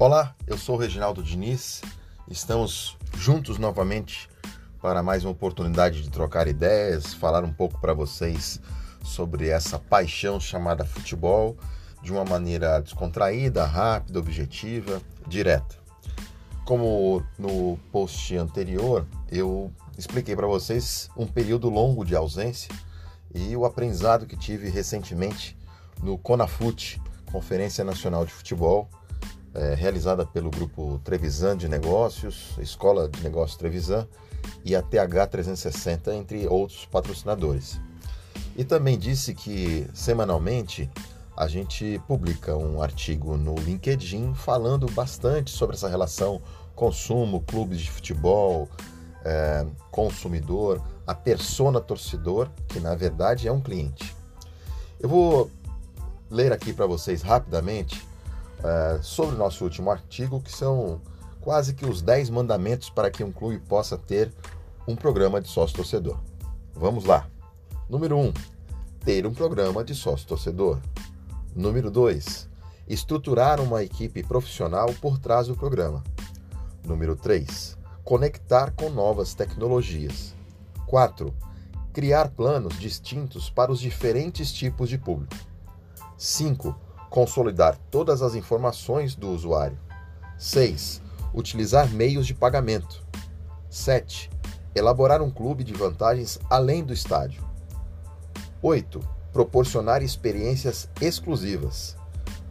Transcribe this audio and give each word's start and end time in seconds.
Olá, 0.00 0.34
eu 0.46 0.56
sou 0.56 0.76
o 0.76 0.78
Reginaldo 0.78 1.22
Diniz. 1.22 1.82
Estamos 2.26 2.96
juntos 3.18 3.58
novamente 3.58 4.30
para 4.80 5.02
mais 5.02 5.26
uma 5.26 5.32
oportunidade 5.32 6.00
de 6.00 6.08
trocar 6.08 6.48
ideias, 6.48 7.12
falar 7.12 7.44
um 7.44 7.52
pouco 7.52 7.78
para 7.78 7.92
vocês 7.92 8.58
sobre 9.04 9.48
essa 9.48 9.78
paixão 9.78 10.40
chamada 10.40 10.86
futebol 10.86 11.54
de 12.02 12.10
uma 12.10 12.24
maneira 12.24 12.80
descontraída, 12.80 13.66
rápida, 13.66 14.18
objetiva, 14.18 15.02
direta. 15.26 15.76
Como 16.64 17.22
no 17.38 17.76
post 17.92 18.34
anterior, 18.38 19.06
eu 19.30 19.70
expliquei 19.98 20.34
para 20.34 20.46
vocês 20.46 21.10
um 21.14 21.26
período 21.26 21.68
longo 21.68 22.06
de 22.06 22.16
ausência 22.16 22.74
e 23.34 23.54
o 23.54 23.66
aprendizado 23.66 24.24
que 24.24 24.34
tive 24.34 24.70
recentemente 24.70 25.58
no 26.02 26.16
CONAFUT, 26.16 26.98
Conferência 27.30 27.84
Nacional 27.84 28.24
de 28.24 28.32
Futebol, 28.32 28.88
é, 29.54 29.74
realizada 29.74 30.24
pelo 30.24 30.50
grupo 30.50 31.00
Trevisan 31.04 31.56
de 31.56 31.68
Negócios, 31.68 32.56
Escola 32.58 33.08
de 33.08 33.22
Negócios 33.22 33.56
Trevisan 33.56 34.06
e 34.64 34.74
a 34.74 34.82
TH 34.82 35.26
360, 35.26 36.14
entre 36.14 36.46
outros 36.46 36.86
patrocinadores. 36.86 37.80
E 38.56 38.64
também 38.64 38.98
disse 38.98 39.34
que 39.34 39.86
semanalmente 39.94 40.90
a 41.36 41.46
gente 41.48 42.00
publica 42.06 42.56
um 42.56 42.82
artigo 42.82 43.36
no 43.36 43.54
LinkedIn 43.54 44.34
falando 44.34 44.86
bastante 44.92 45.50
sobre 45.50 45.76
essa 45.76 45.88
relação 45.88 46.40
consumo, 46.74 47.40
clubes 47.40 47.80
de 47.80 47.90
futebol, 47.90 48.68
é, 49.24 49.66
consumidor, 49.90 50.82
a 51.06 51.14
persona 51.14 51.80
torcedor, 51.80 52.48
que 52.68 52.80
na 52.80 52.94
verdade 52.94 53.48
é 53.48 53.52
um 53.52 53.60
cliente. 53.60 54.14
Eu 54.98 55.08
vou 55.08 55.50
ler 56.30 56.52
aqui 56.52 56.72
para 56.72 56.86
vocês 56.86 57.22
rapidamente 57.22 58.06
é, 58.62 58.98
sobre 59.02 59.34
o 59.34 59.38
nosso 59.38 59.64
último 59.64 59.90
artigo, 59.90 60.40
que 60.40 60.52
são 60.52 61.00
quase 61.40 61.74
que 61.74 61.86
os 61.86 62.02
10 62.02 62.30
mandamentos 62.30 62.90
para 62.90 63.10
que 63.10 63.24
um 63.24 63.32
clube 63.32 63.58
possa 63.60 63.96
ter 63.96 64.32
um 64.86 64.94
programa 64.94 65.40
de 65.40 65.48
sócio-torcedor. 65.48 66.18
Vamos 66.74 67.04
lá. 67.04 67.26
Número 67.88 68.16
1. 68.16 68.26
Um, 68.26 68.32
ter 69.04 69.26
um 69.26 69.32
programa 69.32 69.82
de 69.82 69.94
sócio-torcedor. 69.94 70.78
Número 71.54 71.90
2. 71.90 72.48
Estruturar 72.88 73.60
uma 73.60 73.82
equipe 73.82 74.22
profissional 74.22 74.92
por 75.00 75.18
trás 75.18 75.46
do 75.46 75.56
programa. 75.56 76.02
Número 76.84 77.16
3. 77.16 77.78
Conectar 78.04 78.72
com 78.72 78.90
novas 78.90 79.34
tecnologias. 79.34 80.34
4. 80.86 81.32
Criar 81.92 82.30
planos 82.30 82.78
distintos 82.78 83.48
para 83.48 83.72
os 83.72 83.80
diferentes 83.80 84.52
tipos 84.52 84.88
de 84.88 84.98
público. 84.98 85.34
5. 86.16 86.76
Consolidar 87.10 87.76
todas 87.90 88.22
as 88.22 88.36
informações 88.36 89.16
do 89.16 89.30
usuário. 89.30 89.76
6. 90.38 91.02
Utilizar 91.34 91.90
meios 91.90 92.24
de 92.24 92.34
pagamento. 92.34 93.04
7. 93.68 94.30
Elaborar 94.76 95.20
um 95.20 95.28
clube 95.28 95.64
de 95.64 95.72
vantagens 95.72 96.38
além 96.48 96.84
do 96.84 96.92
estádio. 96.92 97.42
8. 98.62 99.00
Proporcionar 99.32 100.04
experiências 100.04 100.88
exclusivas. 101.00 101.96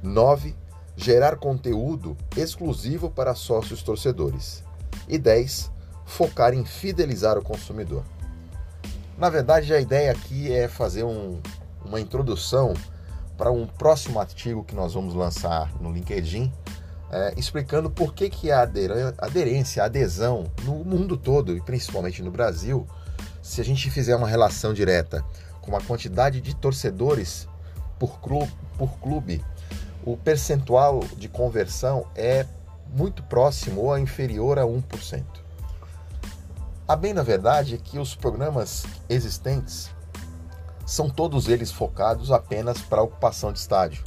9. 0.00 0.54
Gerar 0.96 1.36
conteúdo 1.36 2.16
exclusivo 2.36 3.10
para 3.10 3.34
sócios 3.34 3.82
torcedores. 3.82 4.62
E 5.08 5.18
10. 5.18 5.68
Focar 6.06 6.54
em 6.54 6.64
fidelizar 6.64 7.36
o 7.36 7.42
consumidor. 7.42 8.04
Na 9.18 9.28
verdade, 9.28 9.74
a 9.74 9.80
ideia 9.80 10.12
aqui 10.12 10.52
é 10.52 10.68
fazer 10.68 11.02
um, 11.02 11.40
uma 11.84 12.00
introdução 12.00 12.72
para 13.36 13.50
um 13.50 13.66
próximo 13.66 14.20
artigo 14.20 14.64
que 14.64 14.74
nós 14.74 14.94
vamos 14.94 15.14
lançar 15.14 15.72
no 15.80 15.92
LinkedIn, 15.92 16.52
é, 17.10 17.34
explicando 17.36 17.90
por 17.90 18.14
que, 18.14 18.28
que 18.28 18.50
a 18.50 18.62
aderência, 19.18 19.82
a 19.82 19.86
adesão 19.86 20.50
no 20.64 20.84
mundo 20.84 21.16
todo 21.16 21.56
e 21.56 21.60
principalmente 21.60 22.22
no 22.22 22.30
Brasil, 22.30 22.86
se 23.42 23.60
a 23.60 23.64
gente 23.64 23.90
fizer 23.90 24.16
uma 24.16 24.28
relação 24.28 24.72
direta 24.72 25.24
com 25.60 25.76
a 25.76 25.80
quantidade 25.80 26.40
de 26.40 26.54
torcedores 26.54 27.48
por 27.98 28.20
clube, 28.20 28.52
por 28.76 28.98
clube 28.98 29.44
o 30.04 30.16
percentual 30.16 31.00
de 31.16 31.28
conversão 31.28 32.06
é 32.14 32.46
muito 32.94 33.22
próximo 33.22 33.82
ou 33.82 33.98
inferior 33.98 34.58
a 34.58 34.62
1%. 34.62 35.24
A 36.86 36.94
bem 36.94 37.14
na 37.14 37.22
verdade 37.22 37.74
é 37.74 37.78
que 37.78 37.98
os 37.98 38.14
programas 38.14 38.84
existentes 39.08 39.90
são 40.86 41.08
todos 41.08 41.48
eles 41.48 41.70
focados 41.70 42.30
apenas 42.30 42.80
para 42.80 43.00
a 43.00 43.04
ocupação 43.04 43.52
de 43.52 43.58
estádio. 43.58 44.02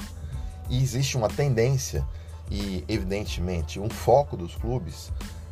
E 0.69 0.81
existe 0.81 1.17
uma 1.17 1.29
tendência 1.29 2.05
e, 2.49 2.83
evidentemente, 2.87 3.79
um 3.79 3.89
foco 3.89 4.37
dos 4.37 4.55
clubes 4.55 5.11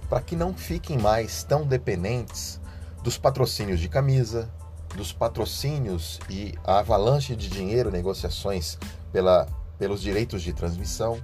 para 0.10 0.22
que 0.22 0.36
não 0.36 0.54
fiquem 0.54 0.98
mais 0.98 1.44
tão 1.44 1.66
dependentes 1.66 2.60
dos 3.04 3.18
patrocínios 3.18 3.80
de 3.80 3.90
camisa, 3.90 4.50
dos 4.96 5.12
patrocínios 5.12 6.20
e 6.30 6.54
a 6.64 6.80
avalanche 6.80 7.36
de 7.36 7.50
dinheiro, 7.50 7.92
negociações 7.92 8.78
pela, 9.12 9.48
pelos 9.78 10.02
direitos 10.02 10.42
de 10.42 10.54
transmissão, 10.54 11.20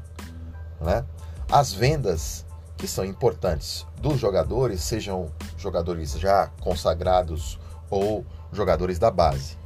né? 0.79 1.06
as 1.50 1.72
vendas 1.73 2.45
que 2.78 2.88
são 2.88 3.06
importantes 3.06 3.85
dos 4.01 4.19
jogadores, 4.19 4.81
sejam 4.81 5.31
jogadores 5.57 6.13
já 6.19 6.47
consagrados 6.59 7.59
ou 7.90 8.25
jogadores 8.51 8.97
da 8.97 9.11
base. 9.11 9.60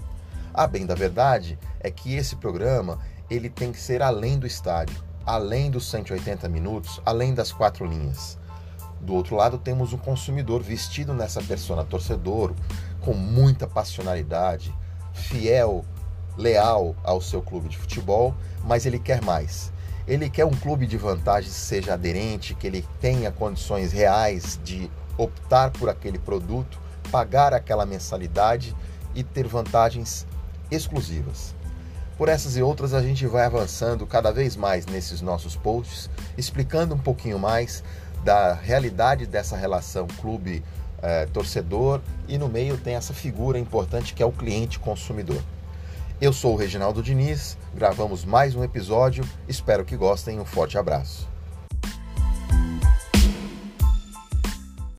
A 0.57 0.67
bem 0.67 0.85
da 0.85 0.95
verdade 0.95 1.59
é 1.81 1.91
que 1.91 2.15
esse 2.15 2.37
programa 2.37 2.97
ele 3.29 3.49
tem 3.49 3.73
que 3.73 3.77
ser 3.77 4.01
além 4.01 4.39
do 4.39 4.47
estádio, 4.47 5.03
além 5.25 5.69
dos 5.69 5.89
180 5.89 6.47
minutos, 6.47 7.01
além 7.05 7.33
das 7.33 7.51
quatro 7.51 7.85
linhas. 7.85 8.37
Do 9.01 9.13
outro 9.13 9.35
lado 9.35 9.57
temos 9.57 9.91
um 9.91 9.97
consumidor 9.97 10.63
vestido 10.63 11.13
nessa 11.13 11.41
persona 11.41 11.83
torcedor, 11.83 12.53
com 13.01 13.13
muita 13.13 13.67
passionalidade, 13.67 14.73
fiel, 15.11 15.83
leal 16.37 16.95
ao 17.03 17.19
seu 17.19 17.41
clube 17.41 17.67
de 17.67 17.77
futebol, 17.77 18.33
mas 18.63 18.85
ele 18.85 18.97
quer 18.97 19.21
mais. 19.21 19.73
Ele 20.07 20.29
quer 20.29 20.45
um 20.45 20.55
clube 20.55 20.87
de 20.87 20.95
vantagens 20.95 21.53
seja 21.53 21.95
aderente, 21.95 22.55
que 22.55 22.65
ele 22.65 22.87
tenha 23.01 23.29
condições 23.29 23.91
reais 23.91 24.57
de 24.63 24.89
optar 25.17 25.71
por 25.71 25.89
aquele 25.89 26.17
produto, 26.17 26.79
pagar 27.11 27.53
aquela 27.53 27.85
mensalidade 27.85 28.73
e 29.13 29.21
ter 29.21 29.45
vantagens 29.47 30.25
exclusivas. 30.71 31.53
Por 32.17 32.29
essas 32.29 32.55
e 32.55 32.61
outras, 32.61 32.93
a 32.93 33.01
gente 33.01 33.27
vai 33.27 33.45
avançando 33.45 34.07
cada 34.07 34.31
vez 34.31 34.55
mais 34.55 34.85
nesses 34.85 35.19
nossos 35.21 35.55
posts, 35.55 36.09
explicando 36.37 36.95
um 36.95 36.99
pouquinho 36.99 37.37
mais 37.37 37.83
da 38.23 38.53
realidade 38.53 39.25
dessa 39.25 39.57
relação 39.57 40.07
clube-torcedor 40.21 41.99
e 42.27 42.37
no 42.37 42.47
meio 42.47 42.77
tem 42.77 42.95
essa 42.95 43.13
figura 43.13 43.59
importante 43.59 44.13
que 44.13 44.23
é 44.23 44.25
o 44.25 44.31
cliente 44.31 44.79
consumidor. 44.79 45.43
Eu 46.21 46.31
sou 46.31 46.53
o 46.53 46.57
Reginaldo 46.57 47.03
Diniz, 47.03 47.57
gravamos 47.73 48.23
mais 48.23 48.55
um 48.55 48.63
episódio, 48.63 49.27
espero 49.49 49.83
que 49.83 49.97
gostem, 49.97 50.39
um 50.39 50.45
forte 50.45 50.77
abraço. 50.77 51.34